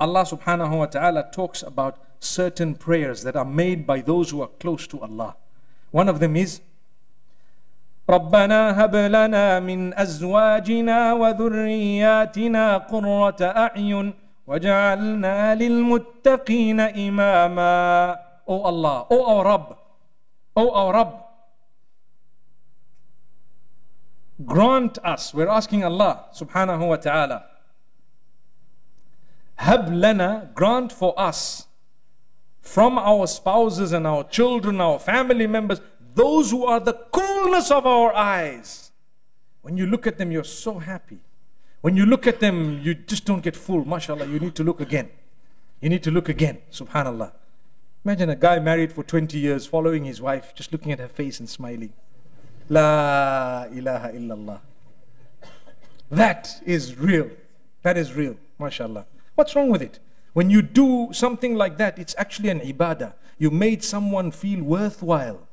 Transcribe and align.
Allah 0.00 0.22
subhanahu 0.24 0.78
wa 0.78 0.86
ta'ala 0.86 1.30
talks 1.32 1.62
about 1.62 1.96
certain 2.20 2.74
prayers 2.74 3.22
that 3.22 3.36
are 3.36 3.44
made 3.44 3.86
by 3.86 4.00
those 4.00 4.30
who 4.30 4.42
are 4.42 4.50
close 4.60 4.86
to 4.88 5.00
Allah. 5.00 5.36
One 5.90 6.08
of 6.08 6.20
them 6.20 6.36
is 6.36 6.60
ربنا 8.08 8.84
هب 8.84 8.94
لنا 8.96 9.60
من 9.60 9.90
أزواجنا 9.98 11.12
وذرياتنا 11.12 12.76
قرة 12.76 13.40
أعين 13.42 14.14
وجعلنا 14.46 15.54
للمتقين 15.54 16.80
إماما 16.80 18.16
O 18.46 18.62
Allah, 18.62 19.06
O 19.10 19.26
our 19.26 19.44
Rabb, 19.44 19.76
O 20.54 20.70
our 20.70 20.92
Rabb, 20.94 21.14
grant 24.46 24.98
us, 25.02 25.34
we're 25.34 25.48
asking 25.48 25.82
Allah 25.82 26.26
subhanahu 26.32 26.86
wa 26.86 26.94
ta'ala, 26.96 27.42
hab 29.61 29.93
lana, 29.93 30.49
grant 30.55 30.91
for 30.91 31.13
us 31.19 31.67
from 32.61 32.97
our 32.97 33.27
spouses 33.27 33.91
and 33.91 34.07
our 34.07 34.23
children, 34.23 34.81
our 34.81 34.99
family 34.99 35.47
members, 35.47 35.81
those 36.15 36.51
who 36.51 36.65
are 36.65 36.79
the 36.79 36.93
coolness 37.11 37.69
of 37.71 37.85
our 37.85 38.13
eyes. 38.13 38.91
When 39.61 39.77
you 39.77 39.85
look 39.85 40.07
at 40.07 40.17
them, 40.17 40.31
you're 40.31 40.43
so 40.43 40.79
happy. 40.79 41.19
When 41.81 41.95
you 41.95 42.05
look 42.05 42.25
at 42.27 42.39
them, 42.39 42.81
you 42.83 42.93
just 42.93 43.25
don't 43.25 43.41
get 43.41 43.55
full. 43.55 43.83
MashaAllah, 43.85 44.31
you 44.31 44.39
need 44.39 44.55
to 44.55 44.63
look 44.63 44.81
again. 44.81 45.09
You 45.79 45.89
need 45.89 46.03
to 46.03 46.11
look 46.11 46.29
again. 46.29 46.59
Subhanallah. 46.71 47.31
Imagine 48.03 48.29
a 48.31 48.35
guy 48.35 48.59
married 48.59 48.91
for 48.91 49.03
20 49.03 49.37
years, 49.37 49.67
following 49.67 50.05
his 50.05 50.21
wife, 50.21 50.53
just 50.55 50.71
looking 50.71 50.91
at 50.91 50.99
her 50.99 51.07
face 51.07 51.39
and 51.39 51.47
smiling. 51.47 51.93
La 52.69 53.65
ilaha 53.71 54.09
illallah. 54.09 54.59
That 56.09 56.61
is 56.65 56.97
real. 56.97 57.29
That 57.83 57.97
is 57.97 58.13
real. 58.13 58.37
MashaAllah. 58.59 59.05
What's 59.35 59.55
wrong 59.55 59.69
with 59.69 59.81
it? 59.81 59.99
When 60.33 60.49
you 60.49 60.61
do 60.61 61.09
something 61.11 61.55
like 61.55 61.77
that, 61.77 61.99
it's 61.99 62.15
actually 62.17 62.49
an 62.49 62.61
ibadah. 62.61 63.13
You 63.37 63.51
made 63.51 63.83
someone 63.83 64.31
feel 64.31 64.63
worthwhile 64.63 65.47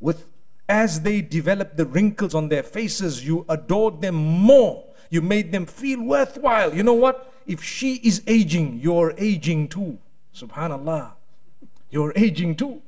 with 0.00 0.26
as 0.68 1.02
they 1.02 1.20
developed 1.20 1.76
the 1.76 1.84
wrinkles 1.84 2.34
on 2.34 2.48
their 2.48 2.62
faces, 2.62 3.26
you 3.26 3.44
adored 3.48 4.00
them 4.00 4.14
more. 4.14 4.84
You 5.10 5.20
made 5.20 5.52
them 5.52 5.66
feel 5.66 6.02
worthwhile. 6.02 6.74
You 6.74 6.82
know 6.82 6.94
what? 6.94 7.32
If 7.46 7.62
she 7.62 7.96
is 7.96 8.22
aging, 8.26 8.80
you're 8.80 9.14
aging 9.18 9.68
too. 9.68 9.98
Subhanallah. 10.34 11.12
You're 11.90 12.12
aging 12.16 12.56
too. 12.56 12.80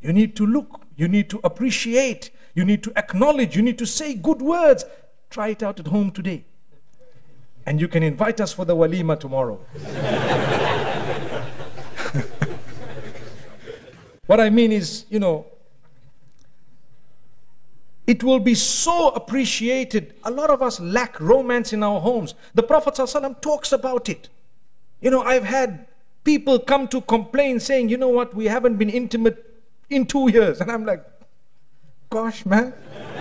You 0.00 0.12
need 0.12 0.34
to 0.36 0.46
look. 0.46 0.80
You 0.96 1.06
need 1.06 1.28
to 1.30 1.40
appreciate. 1.44 2.30
You 2.54 2.64
need 2.64 2.82
to 2.84 2.92
acknowledge. 2.96 3.56
You 3.56 3.62
need 3.62 3.78
to 3.78 3.86
say 3.86 4.14
good 4.14 4.40
words. 4.40 4.84
Try 5.28 5.48
it 5.48 5.62
out 5.62 5.80
at 5.80 5.88
home 5.88 6.10
today. 6.12 6.46
And 7.66 7.80
you 7.80 7.88
can 7.88 8.02
invite 8.02 8.40
us 8.40 8.52
for 8.52 8.64
the 8.64 8.74
walima 8.74 9.18
tomorrow. 9.18 9.56
what 14.26 14.40
I 14.40 14.50
mean 14.50 14.72
is, 14.72 15.06
you 15.08 15.18
know, 15.18 15.46
it 18.06 18.24
will 18.24 18.40
be 18.40 18.54
so 18.54 19.10
appreciated. 19.10 20.14
A 20.24 20.30
lot 20.30 20.50
of 20.50 20.60
us 20.60 20.80
lack 20.80 21.20
romance 21.20 21.72
in 21.72 21.82
our 21.82 22.00
homes. 22.00 22.34
The 22.54 22.62
Prophet 22.62 22.94
ﷺ 22.94 23.40
talks 23.40 23.72
about 23.72 24.08
it. 24.08 24.28
You 25.00 25.10
know, 25.10 25.22
I've 25.22 25.44
had 25.44 25.86
people 26.24 26.58
come 26.58 26.88
to 26.88 27.00
complain 27.00 27.60
saying, 27.60 27.88
you 27.88 27.96
know 27.96 28.08
what, 28.08 28.34
we 28.34 28.46
haven't 28.46 28.76
been 28.76 28.90
intimate 28.90 29.62
in 29.88 30.06
two 30.06 30.30
years. 30.30 30.60
And 30.62 30.70
I'm 30.70 30.84
like, 30.84 31.04
gosh, 32.10 32.44
man, 32.44 32.72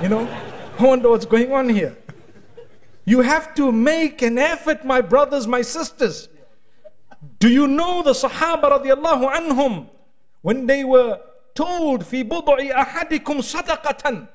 you 0.01 0.09
know, 0.09 0.27
I 0.79 0.83
wonder 0.83 1.09
what's 1.09 1.25
going 1.25 1.51
on 1.51 1.69
here. 1.69 1.95
You 3.11 3.19
have 3.19 3.53
to 3.55 3.73
make 3.73 4.21
an 4.21 4.37
effort, 4.37 4.85
my 4.85 5.01
brothers, 5.01 5.45
my 5.45 5.63
sisters. 5.63 6.29
Do 7.39 7.49
you 7.49 7.67
know 7.67 8.01
the 8.03 8.11
Sahaba 8.13 8.71
radiallahu 8.75 9.33
anhum 9.37 9.89
when 10.41 10.65
they 10.65 10.85
were 10.85 11.19
told 11.53 12.05
fi 12.05 12.23
bud'i 12.23 12.71
ahadikum 12.71 13.43
sadaqatan 13.43 14.29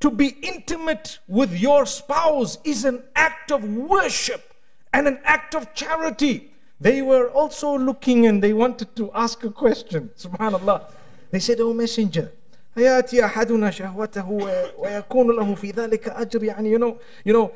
to 0.00 0.10
be 0.10 0.30
intimate 0.42 1.20
with 1.28 1.56
your 1.60 1.86
spouse 1.86 2.58
is 2.64 2.84
an 2.84 3.04
act 3.14 3.52
of 3.52 3.62
worship 3.62 4.52
and 4.92 5.06
an 5.06 5.20
act 5.22 5.54
of 5.54 5.72
charity. 5.72 6.50
They 6.80 7.02
were 7.02 7.28
also 7.30 7.78
looking 7.78 8.26
and 8.26 8.42
they 8.42 8.52
wanted 8.52 8.96
to 8.96 9.12
ask 9.12 9.44
a 9.44 9.52
question. 9.52 10.10
Subhanallah. 10.18 10.90
They 11.30 11.38
said, 11.38 11.60
"O 11.60 11.70
oh, 11.70 11.72
messenger, 11.72 12.32
يأتي 12.77 13.25
أحدنا 13.25 13.71
شهوته 13.71 14.29
ويكون 14.77 15.35
له 15.35 15.55
في 15.55 15.71
ذلك 15.71 16.09
أجر 16.09 16.43
يعني 16.43 16.71
you 16.71 16.79
know 16.79 16.97
you 17.25 17.33
know 17.33 17.51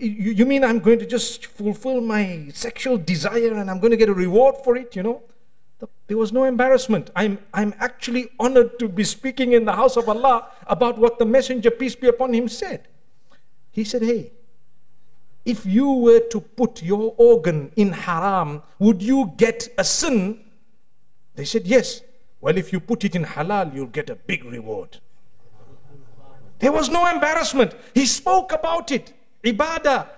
you 0.00 0.46
mean 0.46 0.62
I'm 0.64 0.78
going 0.78 0.98
to 1.00 1.06
just 1.06 1.46
fulfill 1.46 2.00
my 2.00 2.48
sexual 2.54 2.98
desire 2.98 3.54
and 3.54 3.70
I'm 3.70 3.80
going 3.80 3.90
to 3.90 3.96
get 3.96 4.08
a 4.08 4.14
reward 4.14 4.54
for 4.64 4.76
it 4.76 4.94
you 4.94 5.02
know 5.02 5.22
there 6.08 6.16
was 6.16 6.32
no 6.32 6.44
embarrassment. 6.44 7.10
I'm, 7.14 7.38
I'm 7.54 7.74
actually 7.78 8.30
honored 8.40 8.78
to 8.80 8.88
be 8.88 9.04
speaking 9.04 9.52
in 9.52 9.64
the 9.64 9.74
house 9.74 9.96
of 9.96 10.08
Allah 10.08 10.48
about 10.66 10.98
what 10.98 11.18
the 11.18 11.26
Messenger, 11.26 11.70
peace 11.70 11.94
be 11.94 12.08
upon 12.08 12.34
him, 12.34 12.48
said. 12.48 12.88
He 13.70 13.84
said, 13.84 14.02
Hey, 14.02 14.32
if 15.44 15.64
you 15.64 15.92
were 15.92 16.20
to 16.20 16.40
put 16.40 16.82
your 16.82 17.14
organ 17.18 17.72
in 17.76 17.92
haram, 17.92 18.62
would 18.78 19.02
you 19.02 19.32
get 19.36 19.68
a 19.78 19.84
sin? 19.84 20.40
They 21.36 21.44
said, 21.44 21.66
Yes. 21.66 22.02
Well, 22.43 22.57
if 22.57 22.73
you 22.73 22.81
put 22.81 23.05
it 23.05 23.15
in 23.15 23.23
halal, 23.23 23.73
you'll 23.73 23.85
get 23.85 24.09
a 24.09 24.15
big 24.17 24.43
reward. 24.43 24.97
There 26.59 26.73
was 26.73 26.89
no 26.89 27.07
embarrassment. 27.07 27.73
He 27.93 28.05
spoke 28.05 28.51
about 28.51 28.91
it. 28.91 29.13
Ibadah. 29.45 30.09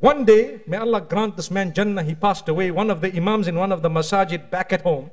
One 0.00 0.24
day, 0.24 0.60
may 0.66 0.76
Allah 0.76 1.00
grant 1.00 1.36
this 1.36 1.52
man 1.52 1.72
Jannah, 1.72 2.02
he 2.02 2.16
passed 2.16 2.48
away. 2.48 2.72
One 2.72 2.90
of 2.90 3.00
the 3.00 3.16
Imams 3.16 3.46
in 3.46 3.54
one 3.54 3.70
of 3.70 3.82
the 3.82 3.88
masajid 3.88 4.50
back 4.50 4.72
at 4.72 4.80
home 4.80 5.12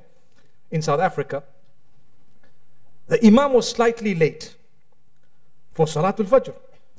in 0.72 0.82
South 0.82 0.98
Africa. 0.98 1.44
The 3.06 3.24
Imam 3.24 3.52
was 3.52 3.70
slightly 3.70 4.16
late 4.16 4.56
for 5.70 5.86
Salatul 5.86 6.26
Fajr. 6.26 6.54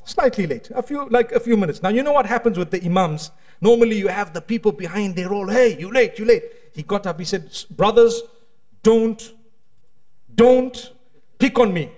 Slightly 0.05 0.47
late, 0.47 0.71
a 0.73 0.81
few 0.81 1.09
like 1.09 1.33
a 1.33 1.41
few 1.41 1.57
minutes. 1.57 1.83
Now 1.83 1.89
you 1.89 2.03
know 2.03 2.13
what 2.13 2.25
happens 2.25 2.57
with 2.57 2.71
the 2.71 2.81
Imams. 2.85 3.31
Normally 3.59 3.97
you 3.97 4.07
have 4.07 4.31
the 4.33 4.39
people 4.39 4.71
behind, 4.71 5.17
they 5.17 5.25
roll, 5.25 5.49
hey, 5.49 5.77
you 5.77 5.91
late, 5.91 6.17
you 6.17 6.23
late. 6.23 6.45
He 6.73 6.83
got 6.83 7.05
up, 7.05 7.19
he 7.19 7.25
said, 7.25 7.51
brothers, 7.71 8.21
don't, 8.83 9.33
don't 10.33 10.93
pick 11.39 11.59
on 11.59 11.73
me. 11.73 11.91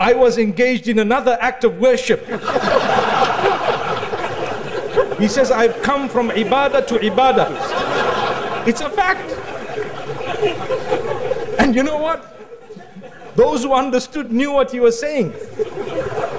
I 0.00 0.14
was 0.14 0.38
engaged 0.38 0.88
in 0.88 0.98
another 0.98 1.36
act 1.40 1.64
of 1.64 1.78
worship. 1.78 2.26
He 5.18 5.28
says, 5.28 5.50
I've 5.50 5.80
come 5.82 6.08
from 6.08 6.30
ibadah 6.30 6.86
to 6.88 6.94
ibadah. 6.98 8.66
It's 8.66 8.80
a 8.80 8.90
fact. 8.90 9.30
And 11.60 11.74
you 11.74 11.82
know 11.82 11.98
what? 11.98 12.28
Those 13.36 13.62
who 13.62 13.72
understood 13.72 14.32
knew 14.32 14.52
what 14.52 14.72
he 14.72 14.80
was 14.80 14.98
saying. 14.98 15.32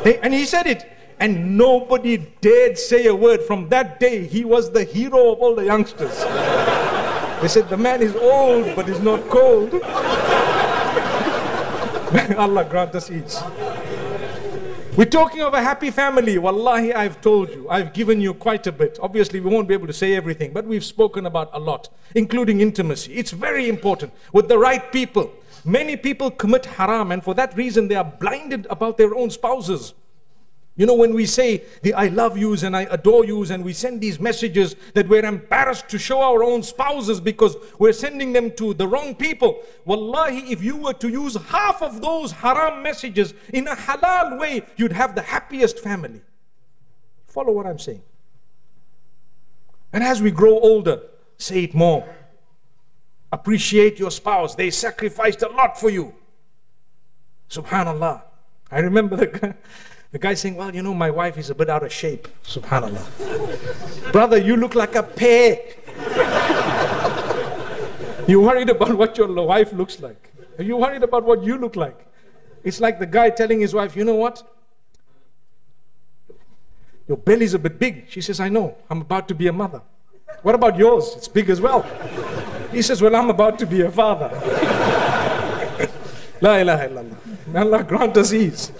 They, 0.03 0.19
and 0.21 0.33
he 0.33 0.45
said 0.45 0.67
it. 0.67 0.89
And 1.19 1.57
nobody 1.57 2.17
dared 2.41 2.77
say 2.77 3.05
a 3.07 3.15
word. 3.15 3.43
From 3.43 3.69
that 3.69 3.99
day, 3.99 4.27
he 4.27 4.43
was 4.43 4.71
the 4.71 4.83
hero 4.83 5.31
of 5.31 5.39
all 5.39 5.55
the 5.55 5.63
youngsters. 5.63 6.19
They 7.43 7.49
said, 7.49 7.67
The 7.67 7.75
man 7.75 8.01
is 8.01 8.15
old, 8.15 8.73
but 8.73 8.87
he's 8.87 9.01
not 9.01 9.27
cold. 9.27 9.73
May 12.13 12.35
Allah 12.37 12.63
grant 12.63 12.95
us 12.95 13.11
each. 13.11 13.35
We're 14.95 15.11
talking 15.11 15.41
of 15.41 15.53
a 15.53 15.61
happy 15.61 15.91
family. 15.91 16.37
Wallahi, 16.37 16.93
I've 16.93 17.19
told 17.19 17.49
you, 17.49 17.67
I've 17.69 17.91
given 17.91 18.21
you 18.21 18.33
quite 18.33 18.65
a 18.65 18.71
bit. 18.71 18.97
Obviously, 19.01 19.41
we 19.41 19.49
won't 19.49 19.67
be 19.67 19.73
able 19.73 19.87
to 19.87 19.93
say 19.93 20.15
everything, 20.15 20.53
but 20.53 20.63
we've 20.65 20.85
spoken 20.85 21.25
about 21.25 21.49
a 21.51 21.59
lot, 21.59 21.89
including 22.15 22.61
intimacy. 22.61 23.11
It's 23.15 23.31
very 23.31 23.67
important 23.67 24.13
with 24.31 24.47
the 24.47 24.57
right 24.57 24.89
people. 24.93 25.29
Many 25.65 25.97
people 25.97 26.31
commit 26.31 26.65
haram, 26.65 27.11
and 27.11 27.21
for 27.21 27.33
that 27.33 27.57
reason, 27.57 27.89
they 27.89 27.95
are 27.95 28.05
blinded 28.05 28.67
about 28.69 28.97
their 28.97 29.13
own 29.13 29.29
spouses. 29.29 29.93
You 30.75 30.87
know, 30.87 30.95
when 30.95 31.13
we 31.13 31.27
say 31.27 31.63
the 31.83 31.93
I 31.93 32.07
love 32.07 32.35
yous 32.35 32.63
and 32.63 32.75
I 32.75 32.83
adore 32.89 33.25
yous, 33.25 33.51
and 33.51 33.63
we 33.63 33.73
send 33.73 34.01
these 34.01 34.19
messages 34.19 34.75
that 34.95 35.07
we're 35.07 35.23
embarrassed 35.23 35.87
to 35.89 35.99
show 35.99 36.19
our 36.21 36.43
own 36.43 36.63
spouses 36.63 37.19
because 37.19 37.55
we're 37.77 37.93
sending 37.93 38.33
them 38.33 38.49
to 38.57 38.73
the 38.73 38.87
wrong 38.87 39.13
people. 39.13 39.61
Wallahi, 39.85 40.51
if 40.51 40.63
you 40.63 40.77
were 40.77 40.93
to 40.93 41.09
use 41.09 41.35
half 41.35 41.83
of 41.83 42.01
those 42.01 42.31
haram 42.31 42.81
messages 42.81 43.35
in 43.53 43.67
a 43.67 43.75
halal 43.75 44.39
way, 44.39 44.63
you'd 44.75 44.93
have 44.93 45.13
the 45.13 45.21
happiest 45.21 45.79
family. 45.79 46.21
Follow 47.27 47.53
what 47.53 47.67
I'm 47.67 47.79
saying. 47.79 48.01
And 49.91 50.03
as 50.03 50.23
we 50.23 50.31
grow 50.31 50.57
older, 50.57 51.01
say 51.37 51.65
it 51.65 51.75
more. 51.75 52.03
Appreciate 53.31 53.99
your 53.99 54.09
spouse. 54.09 54.55
They 54.55 54.71
sacrificed 54.71 55.43
a 55.43 55.49
lot 55.49 55.79
for 55.79 55.91
you. 55.91 56.15
Subhanallah. 57.47 58.23
I 58.71 58.79
remember 58.79 59.17
the. 59.17 59.55
The 60.13 60.19
guy 60.19 60.35
saying, 60.35 60.55
Well, 60.55 60.73
you 60.73 60.83
know, 60.83 60.93
my 60.93 61.09
wife 61.09 61.39
is 61.39 61.49
a 61.49 61.55
bit 61.55 61.71
out 61.71 61.83
of 61.83 61.91
shape. 61.91 62.27
Subhanallah. 62.45 63.03
Brother, 64.11 64.37
you 64.37 64.55
look 64.55 64.75
like 64.75 64.93
a 64.93 65.01
pear. 65.01 65.57
You're 68.27 68.41
worried 68.41 68.69
about 68.69 68.95
what 68.95 69.17
your 69.17 69.27
wife 69.27 69.73
looks 69.73 69.99
like. 69.99 70.31
Are 70.59 70.63
you 70.63 70.77
worried 70.77 71.01
about 71.01 71.25
what 71.25 71.43
you 71.43 71.57
look 71.57 71.75
like? 71.75 72.05
It's 72.63 72.79
like 72.79 72.99
the 72.99 73.07
guy 73.07 73.31
telling 73.31 73.59
his 73.59 73.73
wife, 73.73 73.95
You 73.95 74.05
know 74.05 74.13
what? 74.13 74.43
Your 77.07 77.17
belly's 77.17 77.55
a 77.55 77.59
bit 77.59 77.79
big. 77.79 78.05
She 78.07 78.21
says, 78.21 78.39
I 78.39 78.49
know. 78.49 78.77
I'm 78.91 79.01
about 79.01 79.27
to 79.29 79.35
be 79.35 79.47
a 79.47 79.53
mother. 79.53 79.81
What 80.43 80.53
about 80.53 80.77
yours? 80.77 81.11
It's 81.17 81.27
big 81.27 81.49
as 81.49 81.59
well. 81.59 81.81
He 82.71 82.83
says, 82.83 83.01
Well, 83.01 83.15
I'm 83.15 83.31
about 83.31 83.57
to 83.59 83.65
be 83.65 83.81
a 83.81 83.89
father. 83.89 84.29
La 86.39 86.57
ilaha 86.57 86.87
illallah. 86.87 87.47
May 87.47 87.59
Allah 87.61 87.83
grant 87.83 88.15
us 88.17 88.31
ease. 88.31 88.71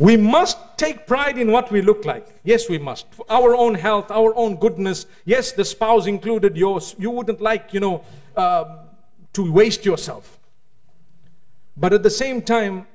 We 0.00 0.16
must 0.16 0.56
take 0.78 1.06
pride 1.06 1.36
in 1.36 1.52
what 1.52 1.70
we 1.70 1.82
look 1.82 2.06
like. 2.06 2.26
Yes, 2.42 2.70
we 2.70 2.78
must. 2.78 3.04
Our 3.28 3.54
own 3.54 3.74
health, 3.74 4.10
our 4.10 4.34
own 4.34 4.56
goodness. 4.56 5.04
Yes, 5.26 5.52
the 5.52 5.64
spouse 5.64 6.06
included. 6.06 6.56
Yours. 6.56 6.96
You 6.98 7.10
wouldn't 7.10 7.42
like, 7.42 7.74
you 7.74 7.80
know, 7.80 8.02
uh, 8.34 8.78
to 9.34 9.52
waste 9.52 9.84
yourself. 9.84 10.38
But 11.76 11.92
at 11.92 12.02
the 12.02 12.08
same 12.08 12.40
time, 12.40 12.86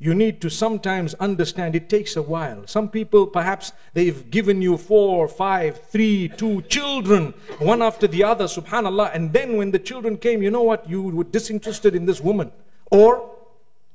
you 0.00 0.12
need 0.12 0.40
to 0.40 0.50
sometimes 0.50 1.14
understand 1.14 1.76
it 1.76 1.88
takes 1.88 2.16
a 2.16 2.22
while. 2.22 2.66
Some 2.66 2.88
people, 2.88 3.28
perhaps, 3.28 3.72
they've 3.92 4.28
given 4.28 4.60
you 4.60 4.76
four, 4.76 5.28
five, 5.28 5.82
three, 5.84 6.26
two 6.36 6.62
children, 6.62 7.32
one 7.60 7.80
after 7.80 8.08
the 8.08 8.24
other, 8.24 8.46
subhanAllah. 8.46 9.14
And 9.14 9.32
then 9.32 9.56
when 9.56 9.70
the 9.70 9.78
children 9.78 10.16
came, 10.16 10.42
you 10.42 10.50
know 10.50 10.64
what? 10.64 10.90
You 10.90 11.00
were 11.00 11.22
disinterested 11.22 11.94
in 11.94 12.06
this 12.06 12.20
woman. 12.20 12.50
Or 12.90 13.30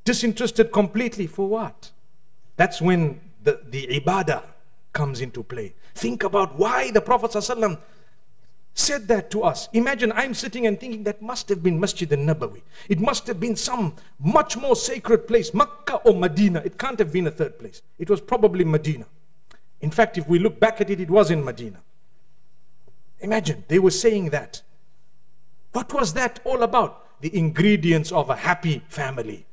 disinterested 0.05 0.71
completely 0.71 1.27
for 1.27 1.45
what? 1.45 1.91
That's 2.59 2.81
when 2.81 3.21
the, 3.41 3.61
the 3.69 3.87
ibadah 3.87 4.43
comes 4.91 5.21
into 5.21 5.43
play. 5.43 5.75
Think 5.95 6.25
about 6.25 6.59
why 6.59 6.91
the 6.91 6.99
Prophet 6.99 7.31
said 8.73 9.07
that 9.07 9.31
to 9.31 9.43
us. 9.43 9.69
Imagine 9.71 10.11
I'm 10.11 10.33
sitting 10.33 10.67
and 10.67 10.77
thinking 10.77 11.05
that 11.05 11.21
must 11.21 11.47
have 11.47 11.63
been 11.63 11.79
Masjid 11.79 12.11
al-Nabawi. 12.11 12.61
It 12.89 12.99
must 12.99 13.27
have 13.27 13.39
been 13.39 13.55
some 13.55 13.95
much 14.19 14.57
more 14.57 14.75
sacred 14.75 15.25
place, 15.25 15.53
Makkah 15.53 16.01
or 16.03 16.13
Medina. 16.13 16.61
It 16.65 16.77
can't 16.77 16.99
have 16.99 17.13
been 17.13 17.27
a 17.27 17.31
third 17.31 17.57
place. 17.57 17.81
It 17.97 18.09
was 18.09 18.19
probably 18.19 18.65
Medina. 18.65 19.05
In 19.79 19.89
fact, 19.89 20.17
if 20.17 20.27
we 20.27 20.37
look 20.37 20.59
back 20.59 20.81
at 20.81 20.89
it, 20.89 20.99
it 20.99 21.09
was 21.09 21.31
in 21.31 21.45
Medina. 21.45 21.79
Imagine, 23.21 23.63
they 23.69 23.79
were 23.79 23.89
saying 24.05 24.31
that. 24.31 24.63
What 25.71 25.93
was 25.93 26.11
that 26.11 26.41
all 26.43 26.61
about? 26.63 27.21
The 27.21 27.33
ingredients 27.37 28.11
of 28.11 28.29
a 28.29 28.35
happy 28.35 28.83
family. 28.89 29.45